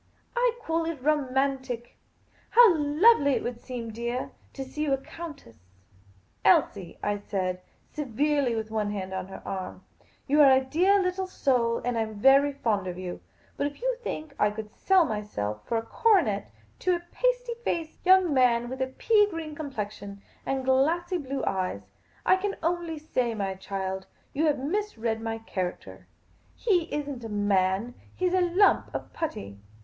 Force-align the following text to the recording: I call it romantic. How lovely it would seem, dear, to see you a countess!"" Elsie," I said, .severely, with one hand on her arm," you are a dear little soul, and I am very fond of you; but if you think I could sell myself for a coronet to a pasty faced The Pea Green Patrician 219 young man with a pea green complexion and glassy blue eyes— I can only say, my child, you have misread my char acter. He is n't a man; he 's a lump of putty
I 0.35 0.55
call 0.59 0.85
it 0.85 0.99
romantic. 1.03 1.95
How 2.49 2.73
lovely 2.75 3.33
it 3.33 3.43
would 3.43 3.59
seem, 3.61 3.91
dear, 3.93 4.31
to 4.53 4.65
see 4.65 4.81
you 4.81 4.93
a 4.93 4.97
countess!"" 4.97 5.57
Elsie," 6.53 6.97
I 7.03 7.19
said, 7.19 7.61
.severely, 7.93 8.55
with 8.55 8.71
one 8.71 8.89
hand 8.89 9.13
on 9.13 9.27
her 9.27 9.43
arm," 9.45 9.83
you 10.27 10.41
are 10.41 10.49
a 10.51 10.65
dear 10.65 10.99
little 10.99 11.27
soul, 11.27 11.83
and 11.85 11.99
I 11.99 12.01
am 12.01 12.15
very 12.15 12.51
fond 12.51 12.87
of 12.87 12.97
you; 12.97 13.21
but 13.57 13.67
if 13.67 13.79
you 13.83 13.95
think 14.01 14.33
I 14.39 14.49
could 14.49 14.73
sell 14.73 15.05
myself 15.05 15.67
for 15.67 15.77
a 15.77 15.83
coronet 15.85 16.49
to 16.79 16.95
a 16.95 16.99
pasty 17.11 17.53
faced 17.63 18.03
The 18.03 18.09
Pea 18.09 18.09
Green 18.09 18.23
Patrician 18.25 18.25
219 18.25 18.25
young 18.25 18.33
man 18.33 18.69
with 18.71 18.81
a 18.81 18.87
pea 18.87 19.27
green 19.29 19.53
complexion 19.53 20.21
and 20.47 20.65
glassy 20.65 21.17
blue 21.19 21.43
eyes— 21.45 21.91
I 22.25 22.37
can 22.37 22.55
only 22.63 22.97
say, 22.97 23.35
my 23.35 23.53
child, 23.53 24.07
you 24.33 24.47
have 24.47 24.57
misread 24.57 25.21
my 25.21 25.37
char 25.37 25.71
acter. 25.73 26.05
He 26.55 26.85
is 26.85 27.07
n't 27.07 27.23
a 27.23 27.29
man; 27.29 27.93
he 28.15 28.27
's 28.27 28.33
a 28.33 28.41
lump 28.41 28.91
of 28.95 29.13
putty 29.13 29.59